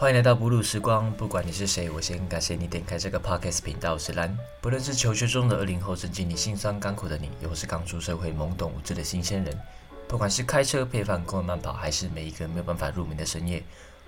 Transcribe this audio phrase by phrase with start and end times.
[0.00, 3.94] 欢迎来到哺乳时光，不管你是谁，我先感谢你点开这个 podcast 频道。
[3.94, 9.58] 我是蓝，不论是求学中的二零后，正经历辛酸甘苦的你，又或是刚出社会懵懂无知的新鲜人，
[10.06, 13.60] 不管是开车配饭、公园慢跑，还是每一个没有办法入眠的深夜，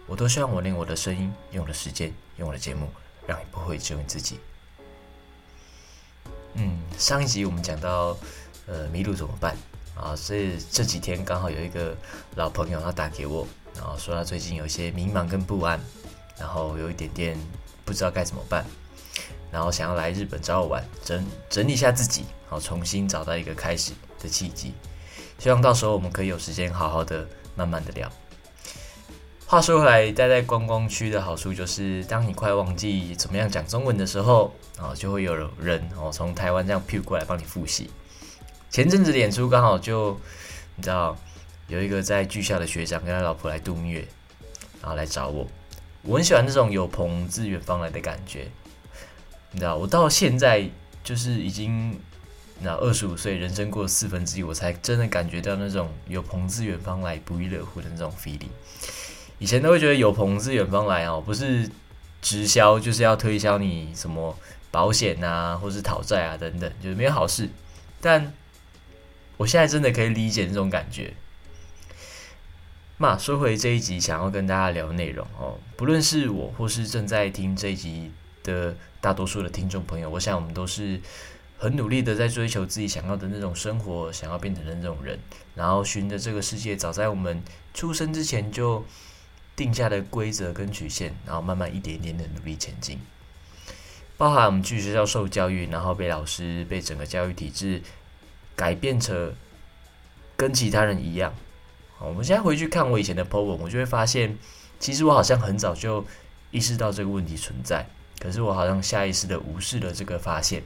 [0.06, 2.88] 我都希望我用我的声音、用我的时间、用我的节目，
[3.26, 4.38] 让你不会只有你自己。
[6.54, 8.16] 嗯，上一集我们讲到，
[8.68, 9.56] 呃，迷路怎么办
[9.96, 10.14] 啊？
[10.14, 11.96] 所以这几天刚好有一个
[12.36, 13.44] 老朋友他打给我。
[13.74, 15.80] 然后说他最近有一些迷茫跟不安，
[16.38, 17.38] 然后有一点点
[17.84, 18.64] 不知道该怎么办，
[19.50, 24.74] 然后想要来日本找我玩，整整理一下自己，然后重新找到一个开始的契机。
[25.38, 28.10] 希望到时候我们可以有时间好好的、慢慢的聊。
[29.46, 37.90] 话说回来，待在观光区的好处就是，当你快忘记怎么样讲中文的时候，啊，就会有人哦从台湾这样 P 过来帮你复习。
[38.70, 40.18] 前阵子演出刚好就
[40.76, 41.16] 你知道。
[41.70, 44.04] 有一个在剧校的学长跟他老婆来度蜜月，
[44.82, 45.46] 然后来找我。
[46.02, 48.48] 我很喜欢那种有朋自远方来的感觉，
[49.52, 50.68] 你知道，我到现在
[51.04, 51.96] 就是已经
[52.58, 58.50] 那二十五岁，人生过四分之一，我才真的感觉到那种有朋自远方来不亦乐乎的那种 feeling。
[59.38, 61.70] 以前都会觉得有朋自远方来哦，不是
[62.20, 64.36] 直销就是要推销你什么
[64.72, 67.48] 保险啊，或是讨债啊等等，就是没有好事。
[68.00, 68.32] 但
[69.36, 71.14] 我现在真的可以理解那种感觉。
[73.02, 78.12] 那说回这一集，想要跟大家聊的内容哦，不论是我或是正在听这一集
[78.42, 81.00] 的大多数的听众朋友，我想我们都是
[81.56, 85.18] 很努力的在追求自己想要的那种生活，想要变成的那种人，
[85.54, 87.42] 然后循着这个世界早在我们
[87.72, 88.84] 出生之前就
[89.56, 92.98] 定下的规则跟曲线，然后慢慢一点一点的努力前进。
[94.18, 97.80] 包含我们去学校受教育，然后被老师、被整个教育体制
[98.54, 99.32] 改变成
[100.36, 101.32] 跟其他人一样。
[102.00, 104.38] 我们现在回去看我以前的 po 文，我就会发现，
[104.78, 106.04] 其实我好像很早就
[106.50, 107.86] 意识到这个问题存在，
[108.18, 110.62] 可是我好像下意识的无视了这个发现。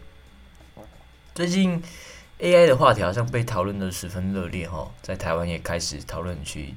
[1.35, 1.83] 最近
[2.39, 6.75] AI 的话题好像被讨论的十分热烈哈，在台湾也开始讨论去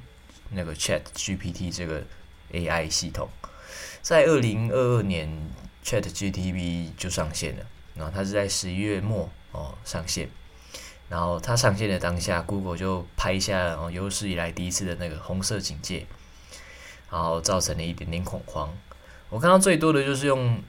[0.50, 2.02] 那个 Chat GPT 这个
[2.52, 3.28] AI 系统，
[4.02, 5.28] 在二零二二年
[5.84, 10.28] Chat GPT 就上线了，然后它是在十一月末哦上线。
[11.08, 16.06] 然后它上线的当下，Google 就拍下有史以来第一次的那个红色警戒，
[17.10, 18.72] 然后造成了一点点恐慌。
[19.30, 20.62] 我看到最多的就是用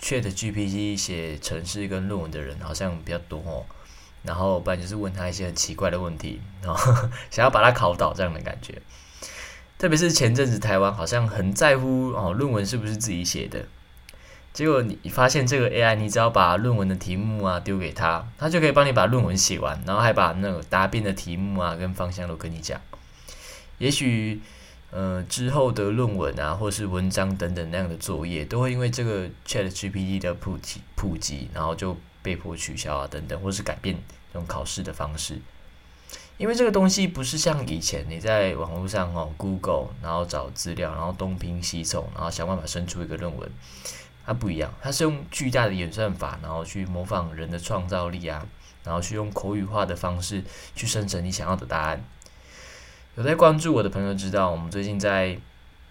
[0.00, 3.64] Chat GPT 写程式跟论文的人好像比较多哦。
[4.24, 6.94] 然后不然就是问他一些很奇怪的问题，然后
[7.30, 8.80] 想要把他考倒这样的感觉。
[9.76, 13.66] 特别是前阵子台湾好像很在乎哦论文是不是自己写的。
[14.54, 22.80] 结果你发现这个 AI，你只要把论文的题目啊丢给他，他就可以帮你把论文写完，然后还把那个答辩的题目啊跟方向都跟你讲。
[23.78, 24.40] 也许
[24.92, 33.96] 呃之后的论文啊或是文章等等那样的作业，都会因为这个 ChatGPT 的普及普及，然后就被迫取消啊等等，或是改变
[34.32, 35.40] 这种考试的方式。
[36.38, 43.50] 因为这个东西不是像以前你在网络上哦 Google，然后找资料，然后东拼西凑，然后想办法生出一个论文。
[44.26, 48.46] 它不一样，它是用巨大的演算法，然后去模仿人的创造力啊，
[48.82, 50.42] 然后去用口语化的方式
[50.74, 52.02] 去生成你想要的答案。
[53.16, 55.38] 有在关注我的朋友知道，我们最近在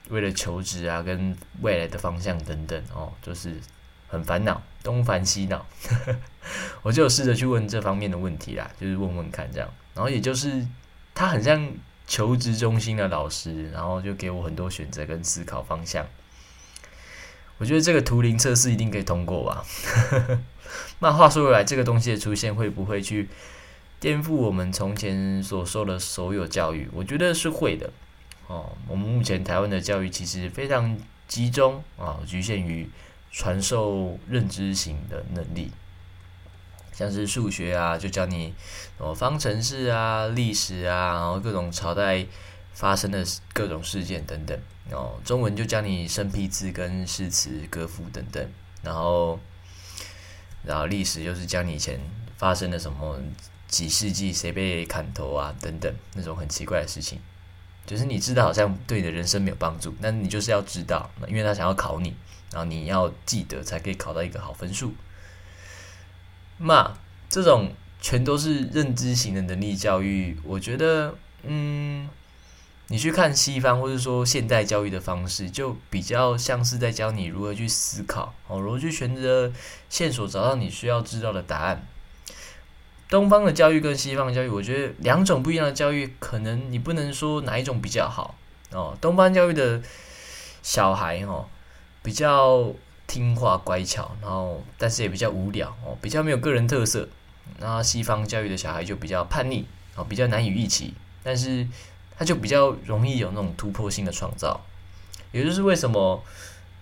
[0.09, 3.55] 为了求职啊，跟未来的方向等等哦，就是
[4.07, 5.65] 很烦恼，东烦西恼。
[6.81, 10.67] 我就有试着去问这方面的问题啦，就是问问看这样，然后也就是
[11.15, 11.71] 他很像
[12.05, 16.05] 求职中心的老师，然后就给我很多选择跟思考方向。
[17.63, 19.63] 我觉得这个图灵测试一定可以通过吧？
[20.99, 23.29] 那话说回来，这个东西的出现会不会去
[24.01, 26.89] 颠覆我们从前所受的所有教育？
[26.91, 27.89] 我觉得是会的。
[28.47, 32.89] 哦，我们目前台湾的教育其实非常集中啊，局限于
[33.31, 35.71] 传授认知型的能力，
[36.91, 38.53] 像是数学啊，就教你
[38.97, 42.25] 哦方程式啊、历史啊，然后各种朝代
[42.73, 44.59] 发生的各种事件等等。
[44.91, 48.45] 哦，中文就教你生僻字跟诗词歌赋等等，
[48.83, 49.39] 然后，
[50.65, 51.97] 然后历史就是教你以前
[52.37, 53.17] 发生的什么
[53.69, 57.17] 几世纪谁被砍头啊等等那种很奇怪的事情，
[57.85, 62.13] 就是你知道好像对你的人生没有帮助，但你就是要知道，因为他想要考你，
[62.51, 64.93] 然后你要记得才可以考到一个好分数。
[66.57, 66.97] 那
[67.29, 72.09] 这种全都是认知型的能力教育，我觉得，嗯。
[72.93, 79.51] 你去看西方，或者说现代教育的方式，就比较像是在教你如何去思考，哦，如何去选择
[79.89, 81.87] 线索找到你需要知道的答案。
[83.09, 88.35] 东方的教育跟西方的教育，我觉得两种不一样的教育，可能你不能说哪一种比较好
[88.71, 88.95] 哦。
[89.01, 89.81] 东方教育的
[90.61, 91.47] 小孩哦
[92.03, 92.71] 比较
[93.07, 97.09] 听话乖巧，然后但是也比较无聊哦，比较没有个人特色。
[97.57, 100.93] 那西方教育的小孩就比较叛逆哦，比较难以预期，
[101.23, 101.67] 但是
[102.17, 104.59] 他就比较容易有那种突破性的创造。
[105.31, 106.23] 也就是为什么，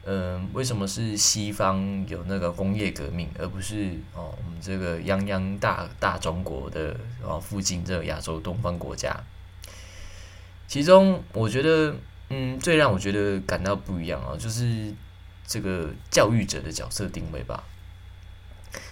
[0.04, 9.16] 嗯，为什么是西方有那个工业革命，而不是哦我们这个泱泱大大中国的哦附近这个亚洲东方国家？
[10.68, 11.96] 其中我觉得，
[12.30, 14.94] 嗯，最让我觉得感到不一样啊，就是
[15.46, 17.64] 这个教育者的角色定位吧。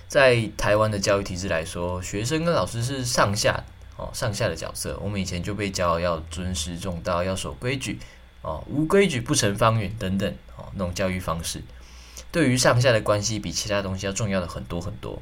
[0.08, 3.64] 在台湾的教育体制来说，学生跟老师是上下
[4.00, 4.98] 哦上下的角色。
[5.04, 8.00] 我们以前就被教要尊师重道，要守规矩。
[8.42, 11.62] 哦，无规矩不成方圆等等哦，那种教育方式，
[12.32, 15.22] 对于上下的关系比其他东西要重要的很多很多。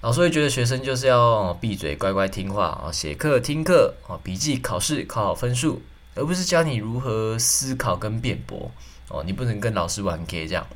[0.00, 5.80] 老师会觉得学生就是要闭嘴乖乖听话啊，写课听课啊，笔记考试考好分数，
[6.16, 8.72] 而不是教你如何思考跟辩驳
[9.06, 9.22] 哦。
[9.24, 10.66] 你不能跟老师玩 K 这样。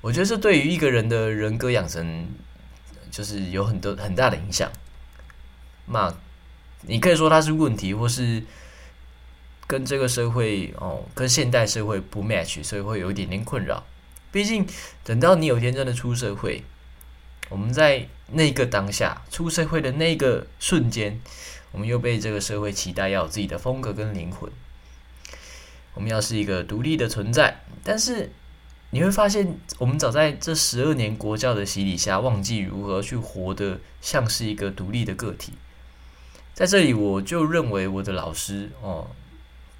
[0.00, 2.26] 我觉得这对于一个人的人格养成，
[3.10, 4.72] 就是有很多很大的影响。
[5.86, 6.14] 那
[6.82, 8.42] 你可以说它是问题，或是。
[9.68, 13.82] 跟这个社会哦，跟现代社会不 match，所以会有一点点困扰。
[14.30, 14.64] 毕竟
[15.02, 16.62] 等到你有一天真的出社会，
[17.48, 21.20] 我们在那个当下出社会的那个瞬间，
[21.72, 24.48] 我们又被这个社会期待要有自己的风格跟灵魂，
[25.94, 27.60] 我们要是一个独立的存在。
[27.82, 28.30] 但是
[28.90, 35.54] 你会发现，我们早在这十二年国教的洗礼下，忘记如何去活得像是一个独立的个体。
[36.56, 39.06] 在这里，我就认为我的老师哦。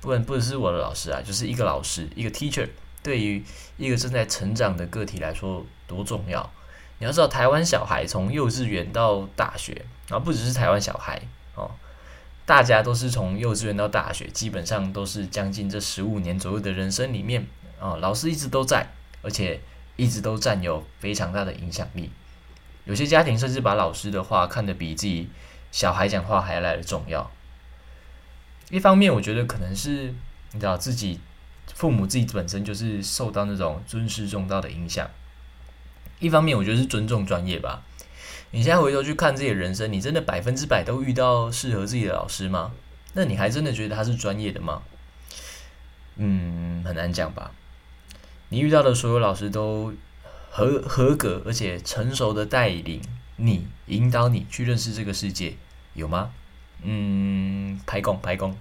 [0.02, 2.68] 不不只是我的老师啊，就是一个老师，一个 teacher，
[3.02, 3.42] 对于
[3.78, 6.52] 一个正在成长的个体来说多重要。
[6.98, 11.22] 你要知道，台湾小孩从幼稚园到大学，啊不只是台湾小孩
[11.54, 11.70] 哦，
[12.44, 17.46] 大家都是从幼稚园到大学，基本上都是将近这十五年左右的人生里面
[17.80, 18.86] 啊，老师一直都在，
[19.22, 19.62] 而且
[19.96, 22.12] 一直都占有非常大的影响力。
[22.84, 25.30] 有些家庭甚至把老师的话看得比自己
[25.70, 27.30] 小孩讲话还来的重要。
[28.70, 30.14] 一方面，我觉得可能是
[30.52, 31.20] 你知道自己
[31.74, 35.08] 父母自己本身就是受到那种尊师重道的影响。
[36.18, 37.82] 一方面，我觉得是尊重专业吧。
[38.52, 42.72] 你现在回头去看自己的人生，你真的百分之百都遇到适合自己的老师吗？
[43.12, 44.82] 那你还真的觉得他是专业的吗？
[46.16, 47.52] 嗯，很难讲吧。
[48.48, 49.92] 你遇到的所有老师都
[50.50, 53.02] 合合格，而且成熟的带领
[53.36, 55.54] 你、引导你去认识这个世界，
[55.94, 56.32] 有吗？
[56.82, 58.56] 嗯，排工排工。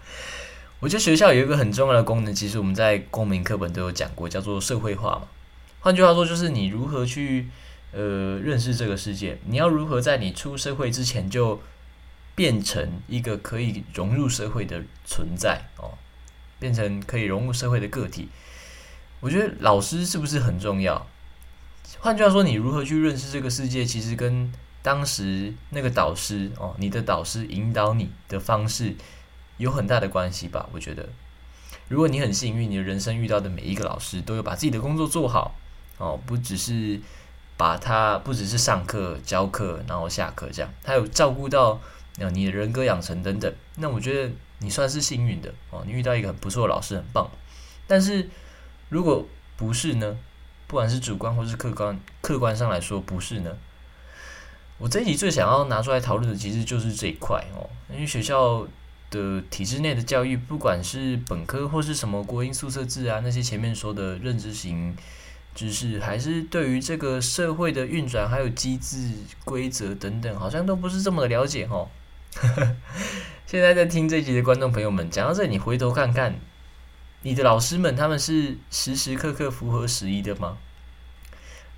[0.80, 5.28] 我觉得学校有一个很重要的功能，其实我们在公民课本都有讲过，叫做社会化嘛。
[5.80, 7.48] 换句话说，就是你如何去
[7.92, 11.62] 呃认识这个世界，你要如何在你出社会之前就
[12.34, 15.96] 变成一个可以融入社会的存在哦，
[16.58, 18.28] 变成可以融入社会的个体。
[19.20, 21.06] 我觉得老师是不是很重要？
[22.00, 24.52] 换句话说，你如何去认识这个世界，其实跟
[24.82, 28.94] 当时那个导师哦，你的导师引导你的方式
[29.56, 30.68] 有很大的关系吧？
[30.72, 31.08] 我觉得，
[31.88, 35.54] 如果你很幸运，你的人生遇到的每一个老师都有把自己的工作做好
[35.96, 37.00] 哦，不只是
[37.56, 41.80] 把他不只是上课教课，然后下课这样，他有照顾到
[42.32, 43.50] 你的人格养成等等。
[43.76, 47.30] 那我觉得你算是幸运的哦，你遇到一个很不错的老师，很棒。
[47.86, 48.28] 但是
[48.90, 49.26] 如果
[49.56, 50.18] 不是呢？
[50.74, 53.56] 不管是主观或是客观，客观上来说不是呢？
[54.76, 58.66] 我这一集最想要拿出来讨论的，其实就是这一块哦，因为学校
[59.08, 64.96] 的体制内的教育，不管是本科或是什么国英宿舍制啊，那些前面说的认知型
[65.54, 69.12] 知识，还是对于这个社会的运转还有机制
[69.44, 71.88] 规则等等，好像都不是这么的了解哦。
[73.46, 76.34] 现在在听这集的观众朋友们，讲到这，你回头看看，
[77.24, 80.58] 你的老师们他们是时时刻刻符合时宜的吗？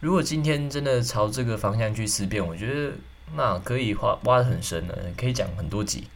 [0.00, 2.96] 如果今天真的朝这个方向去思辨，我觉得
[3.36, 6.08] 那可以挖挖的很深了，可以讲很多集。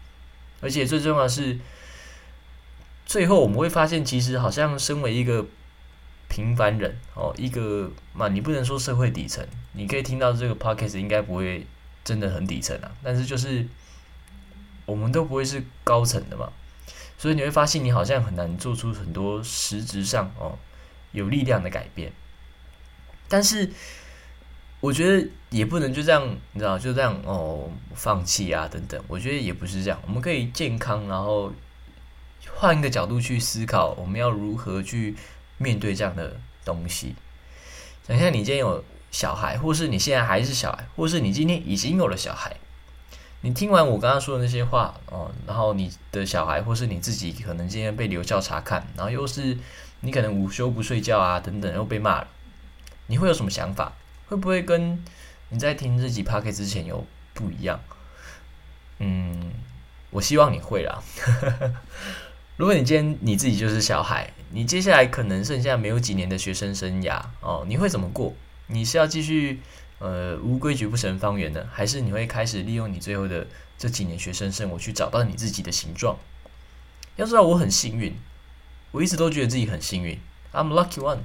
[0.61, 1.57] 而且最重要的是，
[3.07, 5.47] 最后我们会发现，其实好像身为一个
[6.29, 11.65] 平凡人哦，一个嘛，你不能说社会底层，你可以听到这个 podcast 应该不会
[12.03, 12.91] 真的很底层啊。
[13.01, 13.65] 但是就是
[14.87, 16.53] 我们都不会是高层的嘛，
[17.21, 20.59] 所以你会发现，你好像很难做出很多实质上哦
[21.13, 22.11] 有力量的改变。
[23.29, 23.71] 但是，
[24.81, 28.99] 我觉得也不能就这样，你知道，就这样哦，放弃啊，等等。
[29.07, 31.53] 我觉得也不是这样，我们可以健康，然后
[32.55, 35.15] 换一个角度去思考，我们要如何去
[35.59, 37.15] 面对这样的东西。
[38.09, 42.57] 想象你今天有小孩，或是你现在还是小孩，或是你今天已经有了小孩，
[43.43, 49.57] 你听完我刚刚说的那些话哦，然后你的小孩或是你自己可能今天被留校查看，然后又是
[50.01, 52.29] 你可能午休不睡觉啊等等，又被骂了，
[53.07, 53.93] 你会有什么想法？
[54.29, 55.03] 会不会跟
[55.49, 57.81] 你在听这集 p o c a s t 之前有不一样？
[58.99, 59.53] 嗯，
[60.11, 61.03] 我希望你会啦。
[62.59, 68.35] 如果你今天你自己就是小孩，你接下来可能剩下没有几年的学生生涯哦，你会怎么过？
[68.67, 69.61] 你是要继续？
[70.01, 73.47] 呃，无规矩不成方圆的，还是你会开始利用你最后的
[73.79, 76.17] 这几年学生生活去找到你自己的形状？
[77.17, 78.17] 要知道我很幸运，
[78.93, 80.19] 我一直都觉得自己很幸运
[80.55, 81.19] ，I'm lucky one。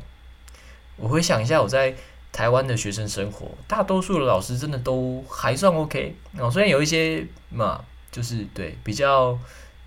[0.98, 1.96] 我回想一下我在
[2.34, 9.40] 台湾的学生生活，大多数的老师真的都还算 OK 哦，虽然有一些嘛，就是对比较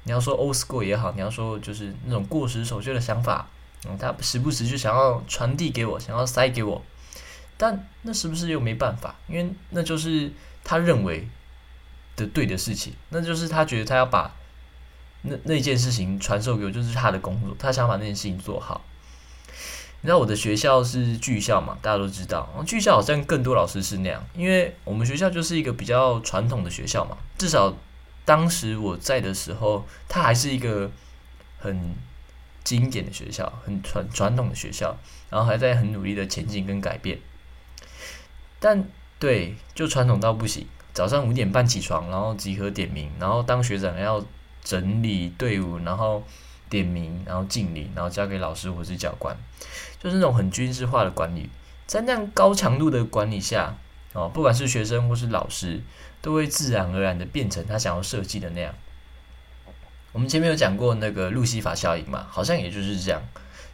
[0.05, 3.47] 你要说 old school 也好，你要说就是那种过时守旧的想法，
[3.87, 6.83] 嗯，他时不时就想要传递给我，想要塞给我。
[7.59, 9.15] 但那是不是又没办法？
[9.29, 10.33] 因为那就是
[10.65, 11.29] 他认为
[12.17, 14.35] 的对的事情，那就是他觉得他要把
[15.23, 18.83] 那那件事情传授给我，就是他的工作，他想把那件事情做好。
[20.01, 21.77] 你知道我的学校是剧校嘛？
[21.83, 27.19] 大家都知道，剧校好像更多老师是那样，因为我们学校就是一个比较传统的学校嘛。
[27.37, 27.77] 至少
[28.25, 30.89] 当时我在的时候，它还是一个
[31.59, 31.97] 很
[32.63, 34.97] 经典的学校，很传传统的学校，
[35.31, 37.19] 然后还在很努力的前进跟改变。
[38.61, 38.89] 但
[39.19, 40.67] 对，就传统到不行。
[40.93, 44.25] 早上五点半起床，然后集合点名，然后当学长要
[44.65, 46.25] 整理队伍，然后
[46.69, 49.37] 点名，然后敬礼，然后交给老师或是教官，
[50.03, 51.51] 就是那种很军事化的管理。
[51.87, 53.77] 在那样高强度的管理下，
[54.13, 55.81] 哦，不管是学生或是老师，
[56.21, 58.75] 都会自然而然的变成他想要设计的那样。
[60.11, 63.23] 我们前面有讲过那个路西法效应嘛，好像也就是这样。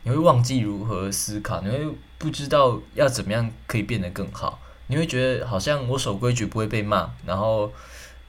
[0.02, 4.60] 你会忘记如何思考，你会不知道要怎么样可以变得更好。
[4.86, 7.72] 你会觉得好像我守规矩不会被骂，然后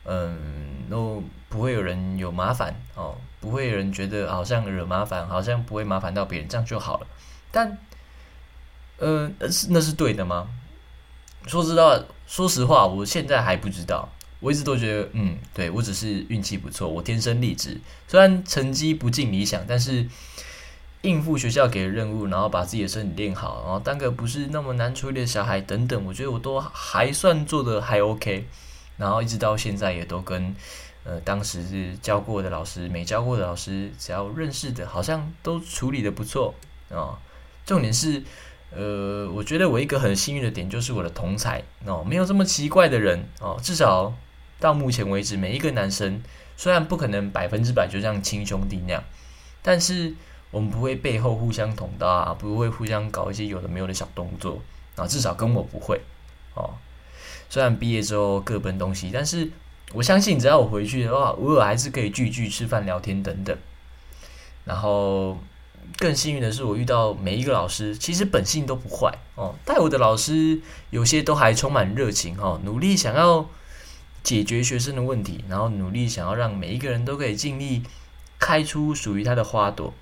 [0.05, 7.07] 嗯，都不会有人有麻烦哦，不会有人觉得好像惹麻烦，好像不会麻烦到别人，这样就好了。
[7.51, 7.77] 但，
[8.97, 10.47] 呃，是那是对的吗？
[11.45, 14.09] 说知道，说实话，我现在还不知道。
[14.39, 20.07] 我一直都觉得，嗯，对我只是运气不错，我天生丽质，虽然成绩不尽理想，但是。
[21.05, 28.47] 应付学校给的任务，然后把自己的身体练好，然后当个不是那么难处理的小孩等等，我觉得我都还算做的还 OK，
[28.97, 30.55] 然后一直到现在也都跟
[31.03, 36.55] 呃当时是教过的老师、没教过的老师，只要认识的，好像都处理的不错
[36.89, 37.21] 啊。
[37.65, 38.24] 重点是，
[38.71, 44.12] 呃，我觉得我一个很幸运的点就是我的同才哦，没有这么奇怪的人哦，至少
[44.59, 46.21] 到目前为止，每一个男生
[46.57, 49.03] 虽然不可能百分之百就像亲兄弟那样，
[49.62, 50.15] 但是。
[50.55, 54.62] 我们不会背后互相捅刀啊，不会互相搞一些有的没有的小动作
[54.95, 56.00] 啊，至少跟我不会
[56.53, 56.69] 哦。
[57.50, 59.51] 虽然毕业之后各奔东西，但是
[59.91, 63.57] 我相信只要我回去的话，偶尔还是可以聚聚、吃饭、聊天等等。
[64.63, 65.38] 然后
[65.97, 69.53] 更幸运的是，我遇到每一个老师，其实本性都不坏哦。
[69.65, 73.45] 带我的老师有些都还充满热情哈，努力想要
[74.24, 77.83] 解决学生的问题，然后努力想要让每一个人都可以尽力
[78.39, 79.93] 开出属于他的花朵。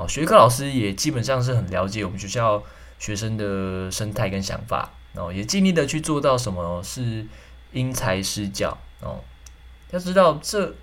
[0.00, 2.62] 哦，学科老师也基本上是很了解我们学校
[2.98, 7.26] 学生的生态跟想法，哦，也尽力的去做到什么是
[7.72, 9.20] 因材施教哦。
[9.90, 10.74] 要知道这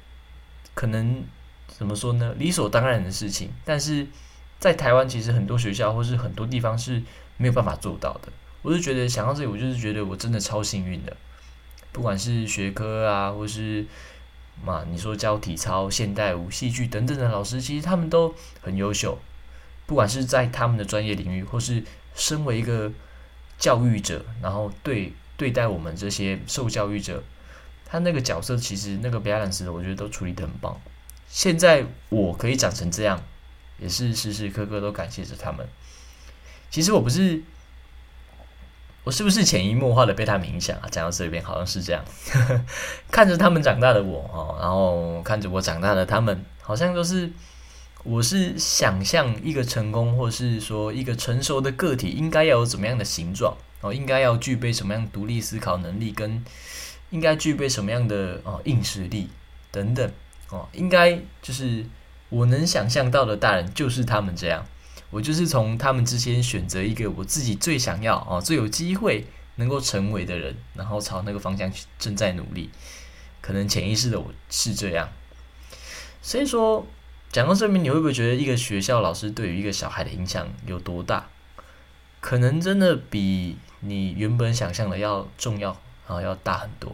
[0.76, 1.24] 可能
[1.68, 2.36] 怎么说呢？
[2.38, 4.06] 理所当然的事情，但是
[4.60, 7.02] 在台湾其实很多学校或是很多地方是
[7.38, 8.32] 没有办法做到的。
[8.62, 11.18] 我是觉得想到这里，我就是觉得我真的超幸运的，
[11.92, 13.84] 不管是学科啊，或是。
[14.64, 19.18] 嘛，你说教体操、现代舞、戏剧等等的老师，其实他们都很优秀，
[19.86, 21.84] 不管是在他们的专业领域，或是
[22.16, 22.92] 身为一个
[23.58, 27.24] 教育者，然后对对待我们这些受教育者，
[27.86, 30.80] 他那个角色其实那个 balance，我觉得都处理的很棒。
[31.28, 33.24] 现在我可以长成这样，
[33.80, 35.68] 也是时时刻刻都感谢着他们。
[36.70, 37.42] 其实我不是。
[39.08, 40.86] 我是不是潜移默化的被他们影响啊？
[40.92, 42.04] 讲到这边好像是这样，
[43.10, 47.32] 看着他们长大的我哦，然后看着我长大的他们，好像都是
[48.04, 56.44] 我是想象一个成功，或是说一个成熟的个体应该要有怎么样的形状哦，应该要具备什么样独立思考能力，跟
[57.12, 59.30] 应该具备什么样的哦硬实力
[59.72, 60.12] 等等
[60.50, 61.86] 哦，应该就是
[62.28, 64.66] 我能想象到的大人就是他们这样。
[65.10, 72.70] 我就是从他们之间选择一个我自己最想要哦、最有机会能够成为的人，然后朝那个方向正在努力。
[73.42, 75.10] 可能潜意识的我是这样。
[76.22, 76.86] 所以说，
[77.32, 81.28] 讲到这边，你会不会觉得一个学校老师对于一个小孩的影响有多大？
[82.20, 86.94] 可能真的比你原本想象的要重要啊，要大很多。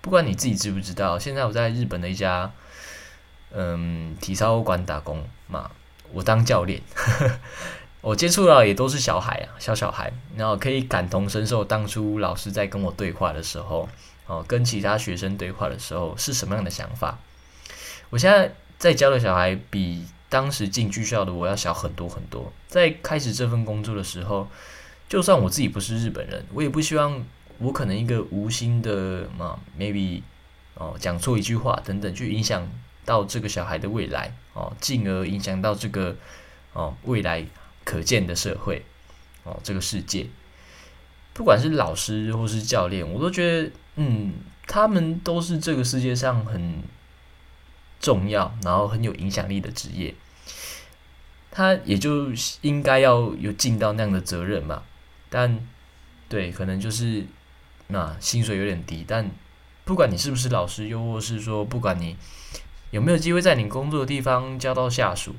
[0.00, 2.52] 不管你自己知不知道，现在我在日本的一家
[3.52, 5.70] 嗯体操馆打工嘛，
[6.12, 6.80] 我当教练，
[8.00, 13.88] 我接触到也都是小孩啊，小小孩，然后可以感同身受当初老师在跟我对话的时候，
[14.26, 17.18] 哦，跟其他学生对话的时候是什么样的想法。
[18.10, 22.52] 我现在在教的小孩比当时进剧校的我要小很多很多。
[22.68, 24.48] 在开始这份工作的时候，
[25.08, 27.24] 就算我自己不是日本人，我也不希望。
[27.62, 30.22] 我可能一个无心的嘛，maybe
[30.76, 32.66] 哦讲错一句话等等，去影响
[33.04, 36.16] 到这个小孩的未来哦，进而影响到这个
[36.72, 37.46] 哦未来
[37.84, 38.84] 可见的社会
[39.44, 40.26] 哦这个世界，
[41.32, 44.34] 不管是老师或是教练，我都觉得嗯，
[44.66, 46.82] 他们都是这个世界上很
[48.00, 50.14] 重要，然后很有影响力的职业，
[51.50, 52.28] 他也就
[52.60, 54.82] 应该要有尽到那样的责任嘛，
[55.28, 55.66] 但
[56.28, 57.26] 对，可能就是。
[57.92, 59.28] 那薪水有点低，但
[59.84, 62.16] 不管你是不是老师，又或是说不管你
[62.90, 65.34] 有没有机会在你工作的地方教到下属，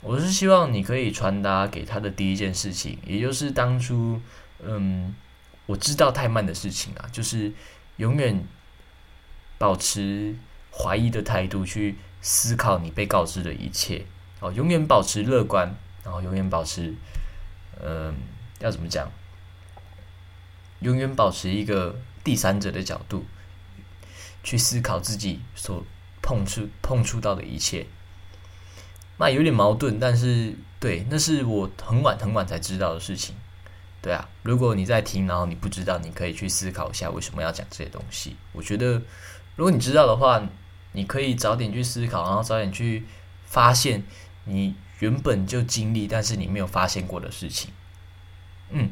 [0.00, 4.20] 我是希望你可以传达给他的第一件事情，也就是当初
[4.62, 5.14] 嗯
[5.66, 7.52] 我知道太慢的事情啊，就是
[7.96, 8.44] 永远
[9.58, 10.36] 保持
[10.72, 14.04] 怀疑的态度去思考你被告知的一切
[14.40, 16.94] 哦，永远保持乐观，然后永远保持
[17.80, 18.14] 嗯
[18.60, 19.10] 要怎么讲？
[20.80, 23.24] 永远保持一个第三者的角度
[24.42, 25.84] 去思考自己所
[26.22, 27.86] 碰触碰触到的一切，
[29.18, 33.34] 那有点矛盾，但是对，那是我很晚很晚才知道的事情。
[34.00, 38.36] 对啊，如果你在听，然后你不知道，你可以去思考一下为什么要讲这些东西。
[38.52, 39.02] 我觉得，
[39.56, 40.42] 如果你知道的话，
[40.92, 43.04] 你可以早点去思考，然后早点去
[43.44, 44.02] 发现
[44.44, 47.70] 你原本就经历，但是你没有发现过的事情。
[48.70, 48.90] 嗯。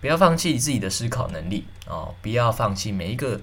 [0.00, 2.14] 不要放弃自己的思考能力哦！
[2.22, 3.38] 不要放弃每一个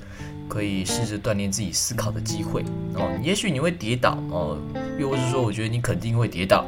[0.50, 2.64] 可以试着锻炼自己思考的机会
[2.96, 3.12] 哦。
[3.22, 4.58] 也许你会跌倒哦，
[5.00, 6.66] 又或是说，我觉得你肯定会跌倒，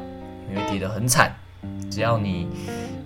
[0.48, 1.36] 你会跌得很惨。
[1.90, 2.48] 只要你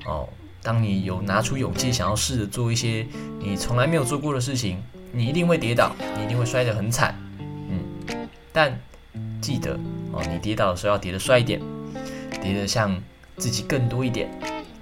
[0.05, 0.27] 哦，
[0.61, 3.07] 当你有拿出勇气想要试着做一些
[3.39, 7.15] 你从来没有做过的事情，你一定会跌倒，你一定会摔得很惨。
[7.69, 8.77] 嗯，但
[9.39, 9.79] 记得
[10.11, 11.61] 哦，你跌倒的时候要跌得帅一点，
[12.41, 13.01] 跌得像
[13.37, 14.29] 自己更多一点，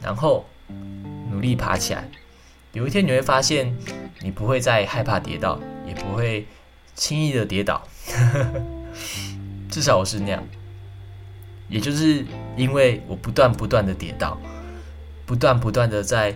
[0.01, 0.43] 然后。
[1.31, 2.09] 努力爬起来，
[2.73, 3.75] 有一天你会发现，
[4.19, 6.45] 你不会再害怕跌倒，也不会
[6.93, 7.81] 轻易的跌倒。
[9.71, 10.43] 至少我是那样。
[11.69, 12.25] 也就是
[12.57, 14.37] 因为我不断不断的跌倒，
[15.25, 16.35] 不断不断的在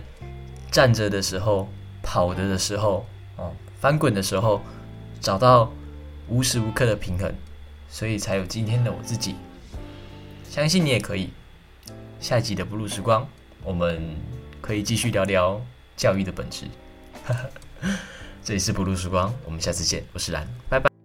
[0.70, 1.68] 站着的时候、
[2.02, 3.06] 跑着的时候、
[3.36, 4.62] 哦翻滚的时候，
[5.20, 5.70] 找到
[6.28, 7.30] 无时无刻的平衡，
[7.90, 9.34] 所以才有今天的我自己。
[10.48, 11.30] 相信你也可以。
[12.18, 13.28] 下一集的不露时光，
[13.62, 14.16] 我们。
[14.66, 15.60] 可以继续聊聊
[15.96, 16.66] 教育的本质。
[18.42, 20.04] 这里是不露时光，我们下次见。
[20.12, 20.95] 我是蓝，拜拜。